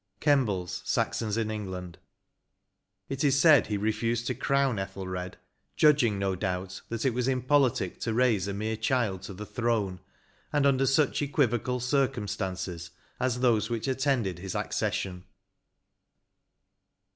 —Kembles 0.29 0.81
*' 0.83 0.85
Saxons 0.87 1.37
in 1.37 1.51
England. 1.51 1.99
It 3.07 3.23
is 3.23 3.39
said 3.39 3.67
he 3.67 3.77
refused 3.77 4.25
to 4.25 4.33
crown 4.33 4.79
Ethelred, 4.79 5.37
judging, 5.75 6.17
no 6.17 6.35
doubt, 6.35 6.81
that 6.89 7.05
it 7.05 7.13
was 7.13 7.27
impolitic 7.27 7.99
to 7.99 8.13
raise 8.15 8.47
a 8.47 8.53
mere 8.55 8.75
child 8.77 9.21
to 9.21 9.33
the 9.35 9.45
throne, 9.45 9.99
and 10.51 10.65
under 10.65 10.87
such 10.87 11.21
equivocal 11.21 11.79
circum 11.79 12.27
stances 12.27 12.89
as 13.19 13.41
those 13.41 13.69
which 13.69 13.87
attended 13.87 14.39
his 14.39 14.55
accession. 14.55 15.23